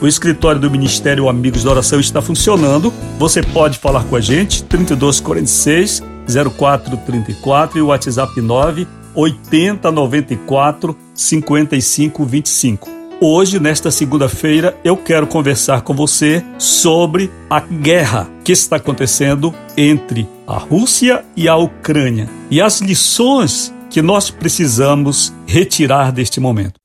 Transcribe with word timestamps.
O 0.00 0.06
escritório 0.06 0.58
do 0.58 0.70
Ministério 0.70 1.28
Amigos 1.28 1.62
da 1.62 1.70
Oração 1.70 2.00
está 2.00 2.22
funcionando. 2.22 2.90
Você 3.18 3.42
pode 3.42 3.78
falar 3.78 4.02
com 4.04 4.16
a 4.16 4.20
gente, 4.20 4.64
3246 4.64 6.02
0434 6.58 7.78
e 7.78 7.82
o 7.82 7.88
WhatsApp 7.88 8.40
9 8.40 8.86
8094 9.14 10.96
5525. 11.14 12.88
Hoje, 13.20 13.60
nesta 13.60 13.90
segunda-feira, 13.90 14.74
eu 14.82 14.96
quero 14.96 15.26
conversar 15.26 15.82
com 15.82 15.92
você 15.92 16.42
sobre 16.58 17.30
a 17.50 17.60
guerra 17.60 18.26
que 18.42 18.52
está 18.52 18.76
acontecendo 18.76 19.54
entre 19.76 20.26
a 20.46 20.56
Rússia 20.56 21.22
e 21.36 21.46
a 21.46 21.56
Ucrânia 21.56 22.30
e 22.50 22.62
as 22.62 22.80
lições 22.80 23.74
que 23.90 24.00
nós 24.00 24.30
precisamos 24.30 25.34
retirar 25.46 26.10
deste 26.10 26.40
momento. 26.40 26.80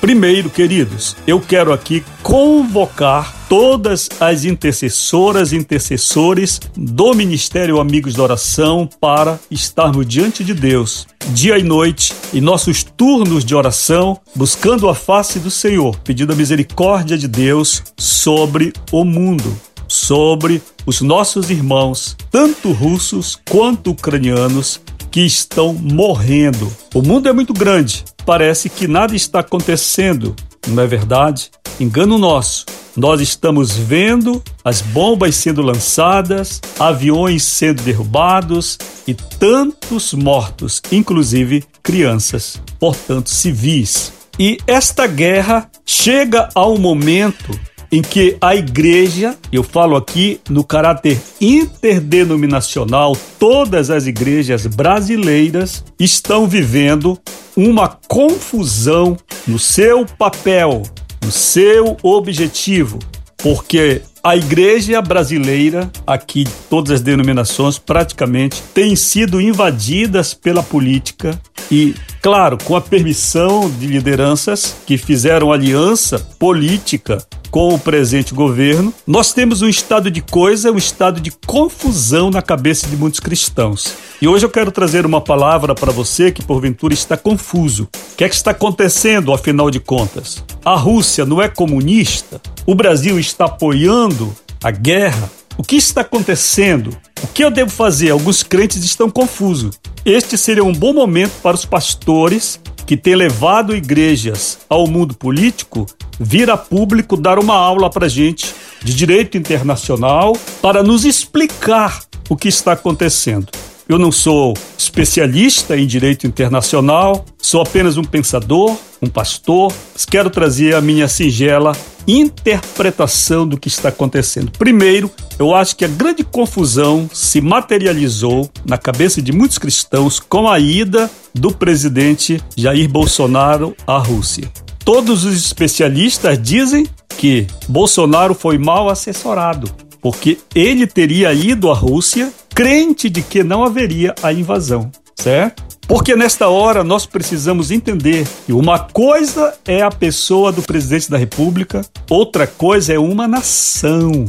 Primeiro, 0.00 0.48
queridos, 0.48 1.16
eu 1.26 1.40
quero 1.40 1.72
aqui 1.72 2.04
convocar 2.22 3.34
todas 3.48 4.08
as 4.20 4.44
intercessoras 4.44 5.52
e 5.52 5.56
intercessores 5.56 6.60
do 6.76 7.12
Ministério 7.14 7.80
Amigos 7.80 8.14
da 8.14 8.22
Oração 8.22 8.88
para 9.00 9.40
estarmos 9.50 10.06
diante 10.06 10.44
de 10.44 10.54
Deus, 10.54 11.04
dia 11.30 11.58
e 11.58 11.64
noite, 11.64 12.14
em 12.32 12.40
nossos 12.40 12.84
turnos 12.84 13.44
de 13.44 13.56
oração, 13.56 14.20
buscando 14.36 14.88
a 14.88 14.94
face 14.94 15.40
do 15.40 15.50
Senhor, 15.50 15.98
pedindo 16.04 16.32
a 16.32 16.36
misericórdia 16.36 17.18
de 17.18 17.26
Deus 17.26 17.82
sobre 17.96 18.72
o 18.92 19.04
mundo, 19.04 19.52
sobre 19.88 20.62
os 20.86 21.00
nossos 21.00 21.50
irmãos, 21.50 22.16
tanto 22.30 22.70
russos 22.70 23.36
quanto 23.48 23.90
ucranianos, 23.90 24.80
que 25.10 25.22
estão 25.22 25.72
morrendo. 25.72 26.70
O 26.94 27.02
mundo 27.02 27.28
é 27.28 27.32
muito 27.32 27.52
grande, 27.52 28.04
parece 28.28 28.68
que 28.68 28.86
nada 28.86 29.16
está 29.16 29.40
acontecendo, 29.40 30.36
não 30.66 30.82
é 30.82 30.86
verdade? 30.86 31.50
Engano 31.80 32.18
nosso. 32.18 32.66
Nós 32.94 33.22
estamos 33.22 33.74
vendo 33.74 34.42
as 34.62 34.82
bombas 34.82 35.34
sendo 35.34 35.62
lançadas, 35.62 36.60
aviões 36.78 37.42
sendo 37.42 37.82
derrubados 37.82 38.76
e 39.06 39.14
tantos 39.14 40.12
mortos, 40.12 40.82
inclusive 40.92 41.64
crianças, 41.82 42.60
portanto 42.78 43.30
civis. 43.30 44.12
E 44.38 44.58
esta 44.66 45.06
guerra 45.06 45.70
chega 45.86 46.50
ao 46.54 46.76
momento 46.76 47.58
em 47.90 48.02
que 48.02 48.36
a 48.40 48.54
igreja, 48.54 49.36
eu 49.50 49.62
falo 49.62 49.96
aqui 49.96 50.40
no 50.48 50.62
caráter 50.62 51.20
interdenominacional, 51.40 53.16
todas 53.38 53.90
as 53.90 54.06
igrejas 54.06 54.66
brasileiras 54.66 55.84
estão 55.98 56.46
vivendo 56.46 57.18
uma 57.56 57.88
confusão 58.06 59.16
no 59.46 59.58
seu 59.58 60.04
papel, 60.04 60.82
no 61.24 61.32
seu 61.32 61.96
objetivo, 62.02 62.98
porque 63.36 64.02
a 64.22 64.36
igreja 64.36 65.00
brasileira, 65.00 65.90
aqui 66.06 66.44
todas 66.68 66.92
as 66.92 67.00
denominações 67.00 67.78
praticamente, 67.78 68.62
têm 68.74 68.94
sido 68.94 69.40
invadidas 69.40 70.34
pela 70.34 70.62
política 70.62 71.40
e, 71.70 71.94
claro, 72.20 72.58
com 72.62 72.76
a 72.76 72.80
permissão 72.80 73.70
de 73.70 73.86
lideranças 73.86 74.76
que 74.86 74.98
fizeram 74.98 75.52
aliança 75.52 76.18
política 76.38 77.24
com 77.50 77.74
o 77.74 77.78
presente 77.78 78.34
governo, 78.34 78.92
nós 79.06 79.32
temos 79.32 79.62
um 79.62 79.68
estado 79.68 80.10
de 80.10 80.20
coisa, 80.20 80.70
um 80.70 80.76
estado 80.76 81.20
de 81.20 81.30
confusão 81.46 82.30
na 82.30 82.42
cabeça 82.42 82.86
de 82.86 82.96
muitos 82.96 83.20
cristãos. 83.20 83.94
E 84.20 84.28
hoje 84.28 84.44
eu 84.44 84.50
quero 84.50 84.70
trazer 84.70 85.06
uma 85.06 85.20
palavra 85.20 85.74
para 85.74 85.92
você 85.92 86.30
que 86.30 86.44
porventura 86.44 86.92
está 86.92 87.16
confuso. 87.16 87.88
O 88.12 88.16
que 88.16 88.24
é 88.24 88.28
que 88.28 88.34
está 88.34 88.50
acontecendo, 88.50 89.32
afinal 89.32 89.70
de 89.70 89.80
contas? 89.80 90.44
A 90.64 90.74
Rússia 90.74 91.24
não 91.24 91.40
é 91.40 91.48
comunista? 91.48 92.40
O 92.66 92.74
Brasil 92.74 93.18
está 93.18 93.46
apoiando 93.46 94.34
a 94.62 94.70
guerra? 94.70 95.30
O 95.56 95.62
que 95.62 95.76
está 95.76 96.02
acontecendo? 96.02 96.96
O 97.22 97.26
que 97.28 97.44
eu 97.44 97.50
devo 97.50 97.70
fazer? 97.70 98.10
Alguns 98.10 98.42
crentes 98.42 98.84
estão 98.84 99.10
confusos. 99.10 99.78
Este 100.04 100.38
seria 100.38 100.64
um 100.64 100.72
bom 100.72 100.92
momento 100.92 101.32
para 101.42 101.56
os 101.56 101.64
pastores 101.64 102.60
que 102.88 102.96
têm 102.96 103.14
levado 103.14 103.76
igrejas 103.76 104.60
ao 104.66 104.86
mundo 104.86 105.14
político 105.14 105.84
vir 106.18 106.48
a 106.48 106.56
público 106.56 107.18
dar 107.18 107.38
uma 107.38 107.54
aula 107.54 107.90
para 107.90 108.08
gente 108.08 108.54
de 108.82 108.94
direito 108.94 109.36
internacional 109.36 110.34
para 110.62 110.82
nos 110.82 111.04
explicar 111.04 112.02
o 112.30 112.36
que 112.36 112.48
está 112.48 112.72
acontecendo. 112.72 113.48
Eu 113.86 113.98
não 113.98 114.10
sou 114.10 114.54
especialista 114.78 115.76
em 115.76 115.86
direito 115.86 116.26
internacional, 116.26 117.26
sou 117.36 117.60
apenas 117.60 117.98
um 117.98 118.04
pensador, 118.04 118.74
um 119.02 119.08
pastor, 119.08 119.70
mas 119.92 120.06
quero 120.06 120.30
trazer 120.30 120.74
a 120.74 120.80
minha 120.80 121.08
singela 121.08 121.76
interpretação 122.08 123.46
do 123.46 123.58
que 123.58 123.68
está 123.68 123.90
acontecendo. 123.90 124.50
Primeiro, 124.58 125.10
eu 125.38 125.54
acho 125.54 125.76
que 125.76 125.84
a 125.84 125.88
grande 125.88 126.24
confusão 126.24 127.08
se 127.12 127.40
materializou 127.40 128.50
na 128.64 128.78
cabeça 128.78 129.20
de 129.20 129.30
muitos 129.30 129.58
cristãos 129.58 130.18
com 130.18 130.48
a 130.48 130.58
ida 130.58 131.10
do 131.34 131.52
presidente 131.52 132.42
Jair 132.56 132.88
Bolsonaro 132.88 133.76
à 133.86 133.98
Rússia. 133.98 134.50
Todos 134.84 135.24
os 135.24 135.36
especialistas 135.36 136.40
dizem 136.40 136.86
que 137.18 137.46
Bolsonaro 137.68 138.34
foi 138.34 138.56
mal 138.56 138.88
assessorado, 138.88 139.70
porque 140.00 140.38
ele 140.54 140.86
teria 140.86 141.32
ido 141.34 141.70
à 141.70 141.74
Rússia 141.74 142.32
crente 142.54 143.10
de 143.10 143.20
que 143.20 143.44
não 143.44 143.62
haveria 143.62 144.14
a 144.22 144.32
invasão, 144.32 144.90
certo? 145.14 145.67
Porque 145.88 146.14
nesta 146.14 146.48
hora 146.48 146.84
nós 146.84 147.06
precisamos 147.06 147.70
entender 147.70 148.28
que 148.44 148.52
uma 148.52 148.78
coisa 148.78 149.54
é 149.66 149.80
a 149.80 149.90
pessoa 149.90 150.52
do 150.52 150.60
presidente 150.60 151.10
da 151.10 151.16
República, 151.16 151.80
outra 152.10 152.46
coisa 152.46 152.92
é 152.92 152.98
uma 152.98 153.26
nação. 153.26 154.26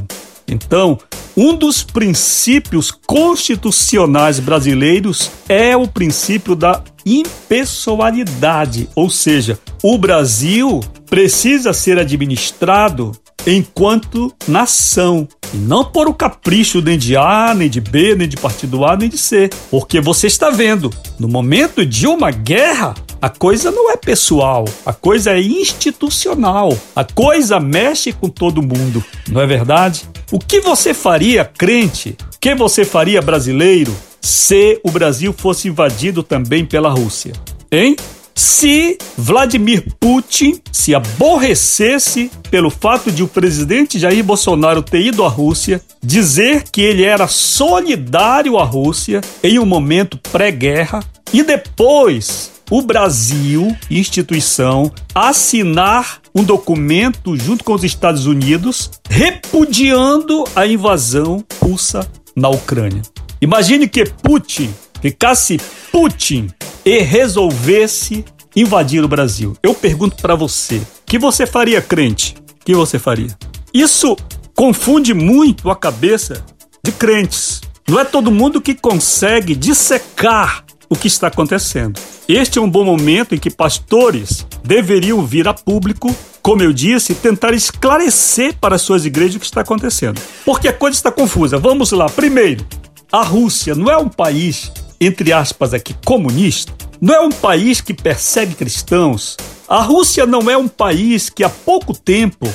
Então, 0.47 0.97
um 1.35 1.53
dos 1.53 1.83
princípios 1.83 2.91
constitucionais 2.91 4.39
brasileiros 4.39 5.29
é 5.49 5.75
o 5.75 5.85
princípio 5.85 6.55
da 6.55 6.81
impessoalidade, 7.05 8.89
ou 8.95 9.09
seja, 9.09 9.59
o 9.83 9.97
Brasil 9.97 10.79
precisa 11.09 11.73
ser 11.73 11.99
administrado 11.99 13.11
enquanto 13.45 14.33
nação. 14.47 15.27
E 15.53 15.57
não 15.57 15.83
por 15.83 16.07
o 16.07 16.13
capricho 16.13 16.81
nem 16.81 16.97
de 16.97 17.17
A, 17.17 17.53
nem 17.55 17.69
de 17.69 17.81
B, 17.81 18.15
nem 18.15 18.27
de 18.27 18.37
partido 18.37 18.85
A, 18.85 18.95
nem 18.95 19.09
de 19.09 19.17
C. 19.17 19.49
Porque 19.71 19.99
você 19.99 20.27
está 20.27 20.49
vendo, 20.49 20.91
no 21.19 21.27
momento 21.27 21.85
de 21.85 22.05
uma 22.05 22.31
guerra, 22.31 22.93
a 23.21 23.29
coisa 23.29 23.71
não 23.71 23.91
é 23.91 23.97
pessoal, 23.97 24.65
a 24.85 24.93
coisa 24.93 25.31
é 25.31 25.41
institucional. 25.41 26.77
A 26.95 27.03
coisa 27.03 27.59
mexe 27.59 28.13
com 28.13 28.29
todo 28.29 28.61
mundo, 28.61 29.03
não 29.27 29.41
é 29.41 29.47
verdade? 29.47 30.07
O 30.31 30.39
que 30.39 30.61
você 30.61 30.93
faria, 30.93 31.43
crente? 31.43 32.15
O 32.35 32.39
que 32.39 32.55
você 32.55 32.85
faria, 32.85 33.21
brasileiro, 33.21 33.93
se 34.21 34.79
o 34.83 34.91
Brasil 34.91 35.33
fosse 35.33 35.67
invadido 35.67 36.23
também 36.23 36.65
pela 36.65 36.89
Rússia? 36.89 37.33
Hein? 37.71 37.95
Se 38.39 38.97
Vladimir 39.17 39.83
Putin 39.99 40.61
se 40.71 40.95
aborrecesse 40.95 42.31
pelo 42.49 42.69
fato 42.69 43.11
de 43.11 43.21
o 43.21 43.27
presidente 43.27 43.99
Jair 43.99 44.23
Bolsonaro 44.23 44.81
ter 44.81 45.01
ido 45.01 45.25
à 45.25 45.27
Rússia, 45.27 45.81
dizer 46.01 46.63
que 46.71 46.79
ele 46.79 47.03
era 47.03 47.27
solidário 47.27 48.57
à 48.57 48.63
Rússia 48.63 49.19
em 49.43 49.59
um 49.59 49.65
momento 49.65 50.17
pré-guerra 50.31 51.03
e 51.33 51.43
depois 51.43 52.51
o 52.71 52.81
Brasil, 52.81 53.75
instituição, 53.91 54.89
assinar 55.13 56.21
um 56.33 56.43
documento 56.43 57.35
junto 57.35 57.63
com 57.63 57.73
os 57.73 57.83
Estados 57.83 58.25
Unidos 58.25 58.89
repudiando 59.09 60.45
a 60.55 60.65
invasão 60.65 61.43
russa 61.61 62.09
na 62.33 62.47
Ucrânia. 62.47 63.01
Imagine 63.41 63.87
que 63.87 64.05
Putin 64.05 64.73
ficasse 65.01 65.59
Putin 65.91 66.49
e 66.85 66.99
resolvesse 66.99 68.25
invadir 68.55 69.03
o 69.03 69.07
Brasil, 69.07 69.55
eu 69.61 69.73
pergunto 69.73 70.15
para 70.21 70.35
você: 70.35 70.77
o 70.77 70.85
que 71.05 71.19
você 71.19 71.45
faria, 71.45 71.81
crente? 71.81 72.35
O 72.61 72.65
que 72.65 72.73
você 72.73 72.99
faria? 72.99 73.35
Isso 73.73 74.15
confunde 74.55 75.13
muito 75.13 75.69
a 75.69 75.75
cabeça 75.75 76.43
de 76.83 76.91
crentes. 76.91 77.61
Não 77.87 77.99
é 77.99 78.05
todo 78.05 78.31
mundo 78.31 78.61
que 78.61 78.75
consegue 78.75 79.55
dissecar 79.55 80.63
o 80.89 80.95
que 80.95 81.07
está 81.07 81.27
acontecendo. 81.27 81.99
Este 82.27 82.59
é 82.59 82.61
um 82.61 82.69
bom 82.69 82.83
momento 82.83 83.33
em 83.33 83.39
que 83.39 83.49
pastores 83.49 84.45
deveriam 84.63 85.25
vir 85.25 85.47
a 85.47 85.53
público, 85.53 86.13
como 86.41 86.61
eu 86.61 86.73
disse, 86.73 87.15
tentar 87.15 87.53
esclarecer 87.53 88.55
para 88.59 88.77
suas 88.77 89.05
igrejas 89.05 89.35
o 89.35 89.39
que 89.39 89.45
está 89.45 89.61
acontecendo. 89.61 90.19
Porque 90.45 90.67
a 90.67 90.73
coisa 90.73 90.95
está 90.95 91.11
confusa. 91.11 91.57
Vamos 91.57 91.91
lá. 91.91 92.07
Primeiro, 92.07 92.65
a 93.11 93.23
Rússia 93.23 93.73
não 93.75 93.89
é 93.89 93.97
um 93.97 94.09
país, 94.09 94.71
entre 94.99 95.31
aspas 95.33 95.73
aqui, 95.73 95.95
comunista? 96.05 96.73
Não 96.99 97.13
é 97.13 97.19
um 97.21 97.31
país 97.31 97.81
que 97.81 97.93
persegue 97.93 98.55
cristãos? 98.55 99.37
A 99.67 99.81
Rússia 99.81 100.25
não 100.25 100.49
é 100.49 100.57
um 100.57 100.67
país 100.67 101.29
que 101.29 101.43
há 101.43 101.49
pouco 101.49 101.93
tempo 101.93 102.47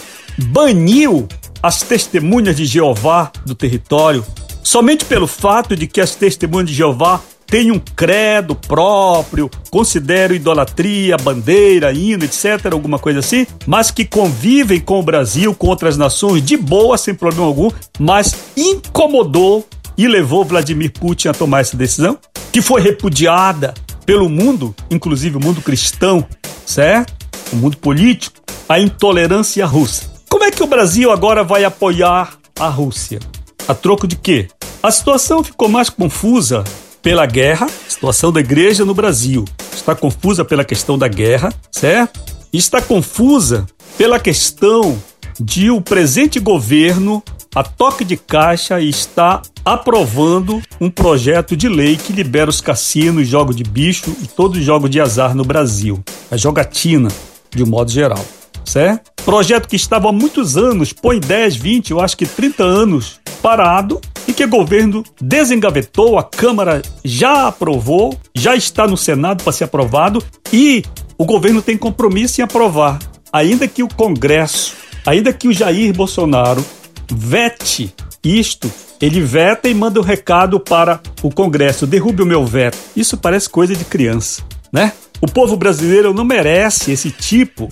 baniu 0.49 1.27
as 1.63 1.83
testemunhas 1.83 2.57
de 2.57 2.67
Jeová 2.67 3.33
do 3.47 3.55
território 3.55 4.25
somente 4.65 5.05
pelo 5.05 5.27
fato 5.27 5.77
de 5.77 5.87
que 5.87 6.01
as 6.01 6.15
testemunhas 6.15 6.69
de 6.71 6.75
Jeová 6.75 7.21
têm 7.47 7.71
um 7.71 7.79
credo 7.79 8.55
próprio, 8.55 9.51
consideram 9.71 10.35
idolatria, 10.35 11.17
bandeira, 11.19 11.93
hino, 11.93 12.25
etc., 12.25 12.73
alguma 12.73 12.99
coisa 12.99 13.21
assim, 13.21 13.47
mas 13.67 13.91
que 13.91 14.05
convivem 14.05 14.81
com 14.81 14.99
o 14.99 15.03
Brasil, 15.03 15.55
com 15.55 15.69
outras 15.69 15.97
nações, 15.97 16.43
de 16.43 16.57
boa, 16.57 16.97
sem 16.97 17.15
problema 17.15 17.47
algum, 17.47 17.71
mas 17.99 18.35
incomodou 18.57 19.65
e 19.97 20.09
levou 20.09 20.45
Vladimir 20.45 20.93
Putin 20.93 21.29
a 21.29 21.35
tomar 21.35 21.61
essa 21.61 21.77
decisão, 21.77 22.19
que 22.53 22.63
foi 22.63 22.81
repudiada 22.81 23.75
pelo 24.05 24.29
mundo, 24.29 24.75
inclusive 24.91 25.37
o 25.37 25.41
mundo 25.41 25.61
cristão, 25.61 26.27
certo? 26.67 27.15
O 27.53 27.57
mundo 27.57 27.77
político, 27.77 28.41
a 28.69 28.79
intolerância 28.79 29.65
russa. 29.67 30.11
Como 30.29 30.45
é 30.45 30.51
que 30.51 30.63
o 30.63 30.67
Brasil 30.67 31.11
agora 31.11 31.45
vai 31.45 31.65
apoiar 31.65 32.35
a 32.59 32.69
Rússia? 32.69 33.21
A 33.67 33.75
troco 33.75 34.07
de 34.07 34.17
quê? 34.17 34.49
A 34.83 34.91
situação 34.91 35.43
ficou 35.43 35.69
mais 35.69 35.89
confusa 35.89 36.65
pela 37.01 37.25
guerra, 37.27 37.67
situação 37.89 38.33
da 38.33 38.41
igreja 38.41 38.85
no 38.85 38.95
Brasil. 38.95 39.45
Está 39.75 39.95
confusa 39.95 40.45
pela 40.45 40.65
questão 40.65 40.99
da 40.99 41.09
guerra, 41.09 41.53
certo? 41.71 42.21
Está 42.53 42.81
confusa 42.83 43.67
pela 43.97 44.19
questão 44.19 45.01
de 45.41 45.71
o 45.71 45.81
presente 45.81 46.39
governo, 46.39 47.23
a 47.55 47.63
toque 47.63 48.05
de 48.05 48.17
caixa, 48.17 48.81
está 48.81 49.41
aprovando 49.65 50.61
um 50.81 50.91
projeto 50.91 51.57
de 51.57 51.69
lei 51.69 51.97
que 51.97 52.13
libera 52.13 52.51
os 52.51 52.61
cassinos, 52.61 53.27
jogos 53.27 53.57
de 53.57 53.65
bicho 53.65 54.15
e 54.23 54.27
todo 54.27 54.61
jogo 54.61 54.89
de 54.89 55.01
azar 55.01 55.35
no 55.35 55.45
Brasil. 55.45 56.03
A 56.31 56.37
jogatina, 56.37 57.09
de 57.51 57.63
um 57.63 57.67
modo 57.67 57.91
geral, 57.91 58.25
certo? 58.65 59.11
Projeto 59.25 59.69
que 59.69 59.77
estava 59.77 60.11
há 60.11 60.13
muitos 60.13 60.57
anos, 60.57 60.93
põe 60.93 61.19
10, 61.19 61.57
20, 61.57 61.91
eu 61.91 62.01
acho 62.01 62.17
que 62.17 62.27
30 62.27 62.63
anos 62.63 63.21
parado 63.41 64.01
e 64.27 64.33
que 64.33 64.45
o 64.45 64.49
governo 64.49 65.05
desengavetou, 65.21 66.19
a 66.19 66.25
Câmara 66.25 66.83
já 67.05 67.49
aprovou, 67.49 68.19
já 68.35 68.55
está 68.55 68.87
no 68.87 68.97
Senado 68.97 69.43
para 69.43 69.53
ser 69.53 69.65
aprovado 69.65 70.23
e 70.53 70.83
o 71.17 71.25
governo 71.25 71.63
tem 71.63 71.77
compromisso 71.77 72.41
em 72.41 72.45
aprovar, 72.45 72.99
ainda 73.33 73.69
que 73.69 73.83
o 73.83 73.89
Congresso, 73.89 74.75
ainda 75.07 75.33
que 75.33 75.49
o 75.49 75.53
Jair 75.53 75.95
Bolsonaro 75.95 76.65
vete 77.11 77.95
isto, 78.25 78.71
ele 79.05 79.21
veta 79.21 79.69
e 79.69 79.75
manda 79.75 80.01
o 80.01 80.03
um 80.03 80.07
recado 80.07 80.59
para 80.59 80.99
o 81.23 81.31
Congresso, 81.31 81.87
derrube 81.87 82.23
o 82.23 82.27
meu 82.27 82.47
veto. 82.47 82.79
Isso 82.97 83.19
parece 83.19 83.51
coisa 83.51 83.75
de 83.75 83.85
criança, 83.85 84.43
né? 84.73 84.93
O 85.21 85.27
povo 85.27 85.57
brasileiro 85.57 86.15
não 86.15 86.25
merece 86.25 86.91
esse 86.91 87.11
tipo 87.11 87.69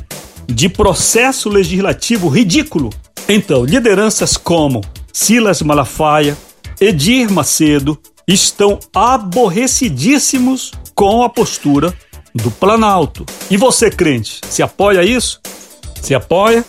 de 0.46 0.68
processo 0.68 1.48
legislativo 1.48 2.28
ridículo. 2.28 2.90
Então, 3.26 3.64
lideranças 3.64 4.36
como 4.36 4.82
Silas 5.10 5.62
Malafaia, 5.62 6.36
Edir 6.78 7.32
Macedo 7.32 7.98
estão 8.28 8.78
aborrecidíssimos 8.94 10.72
com 10.94 11.22
a 11.22 11.30
postura 11.30 11.94
do 12.34 12.50
Planalto. 12.50 13.24
E 13.50 13.56
você, 13.56 13.90
crente, 13.90 14.40
se 14.48 14.62
apoia 14.62 15.02
isso? 15.02 15.40
Se 16.00 16.14
apoia? 16.14 16.62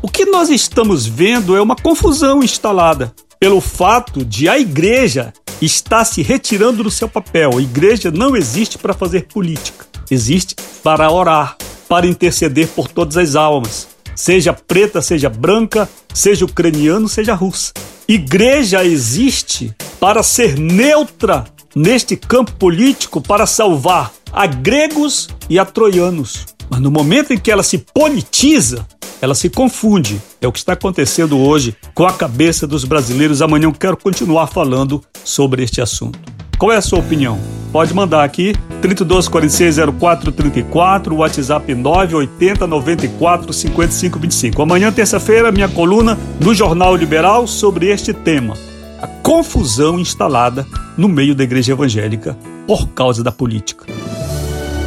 O 0.00 0.08
que 0.08 0.24
nós 0.24 0.48
estamos 0.48 1.06
vendo 1.06 1.54
é 1.56 1.60
uma 1.60 1.76
confusão 1.76 2.42
instalada 2.42 3.14
pelo 3.38 3.60
fato 3.60 4.24
de 4.24 4.48
a 4.48 4.58
igreja 4.58 5.32
estar 5.60 6.04
se 6.04 6.22
retirando 6.22 6.82
do 6.82 6.90
seu 6.90 7.08
papel. 7.08 7.56
A 7.56 7.60
igreja 7.60 8.10
não 8.10 8.36
existe 8.36 8.78
para 8.78 8.94
fazer 8.94 9.26
política, 9.26 9.86
existe 10.10 10.54
para 10.82 11.10
orar, 11.10 11.56
para 11.88 12.06
interceder 12.06 12.68
por 12.68 12.88
todas 12.88 13.16
as 13.16 13.36
almas, 13.36 13.88
seja 14.14 14.52
preta, 14.52 15.00
seja 15.00 15.28
branca, 15.28 15.88
seja 16.12 16.44
ucraniano, 16.44 17.08
seja 17.08 17.34
russa. 17.34 17.72
Igreja 18.08 18.84
existe 18.84 19.74
para 19.98 20.22
ser 20.22 20.58
neutra 20.58 21.44
neste 21.74 22.16
campo 22.16 22.52
político 22.52 23.20
para 23.20 23.46
salvar 23.46 24.12
a 24.32 24.46
gregos 24.46 25.28
e 25.48 25.58
a 25.58 25.64
troianos. 25.64 26.46
Mas 26.70 26.80
no 26.80 26.90
momento 26.90 27.32
em 27.32 27.38
que 27.38 27.50
ela 27.50 27.62
se 27.62 27.78
politiza, 27.78 28.86
ela 29.20 29.34
se 29.34 29.48
confunde. 29.48 30.20
É 30.40 30.46
o 30.46 30.52
que 30.52 30.58
está 30.58 30.72
acontecendo 30.72 31.38
hoje 31.38 31.76
com 31.94 32.06
a 32.06 32.12
cabeça 32.12 32.66
dos 32.66 32.84
brasileiros. 32.84 33.42
Amanhã 33.42 33.64
eu 33.64 33.72
quero 33.72 33.96
continuar 33.96 34.46
falando 34.46 35.02
sobre 35.24 35.62
este 35.62 35.80
assunto. 35.80 36.18
Qual 36.58 36.72
é 36.72 36.76
a 36.76 36.82
sua 36.82 37.00
opinião? 37.00 37.38
Pode 37.70 37.92
mandar 37.92 38.24
aqui 38.24 38.54
32 38.80 39.28
46 39.28 39.76
04 39.98 40.32
34, 40.32 41.14
WhatsApp 41.14 41.74
980 41.74 42.66
94 42.66 43.52
55 43.52 44.18
25. 44.18 44.62
Amanhã, 44.62 44.90
terça-feira, 44.90 45.52
minha 45.52 45.68
coluna 45.68 46.18
no 46.40 46.54
Jornal 46.54 46.96
Liberal 46.96 47.46
sobre 47.46 47.88
este 47.88 48.14
tema: 48.14 48.56
a 49.02 49.06
confusão 49.06 49.98
instalada 49.98 50.66
no 50.96 51.08
meio 51.08 51.34
da 51.34 51.44
igreja 51.44 51.72
evangélica 51.72 52.36
por 52.66 52.88
causa 52.88 53.22
da 53.22 53.30
política. 53.30 53.84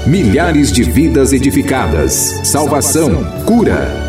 Milhares 0.08 0.72
de 0.72 0.82
vidas 0.82 1.34
edificadas, 1.34 2.42
salvação, 2.44 3.24
cura. 3.46 4.09